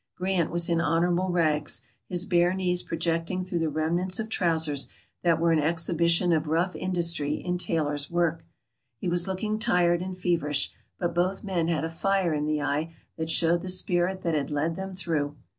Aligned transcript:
Grant 0.15 0.49
was 0.49 0.67
in 0.67 0.81
honorable 0.81 1.29
rags, 1.29 1.81
his 2.09 2.25
bare 2.25 2.55
knees 2.55 2.81
projecting 2.81 3.45
through 3.45 3.59
the 3.59 3.69
remnants 3.69 4.19
of 4.19 4.29
trousers 4.29 4.87
that 5.21 5.39
were 5.39 5.51
an 5.51 5.59
exhibition 5.59 6.33
of 6.33 6.47
rough 6.47 6.75
industry 6.75 7.35
in 7.35 7.59
tailor's 7.59 8.09
work. 8.09 8.43
He 8.99 9.07
was 9.07 9.27
looking 9.27 9.59
tired 9.59 10.01
and 10.01 10.17
feverish, 10.17 10.71
but 10.97 11.13
both 11.13 11.43
men 11.43 11.67
had 11.67 11.85
a 11.85 11.87
fire 11.87 12.33
in 12.33 12.45
the 12.47 12.63
eye 12.63 12.95
that 13.17 13.29
showed 13.29 13.61
the 13.61 13.69
spirit 13.69 14.23
that 14.23 14.33
had 14.33 14.49
led 14.49 14.75
them 14.75 14.95
through. 14.95 15.35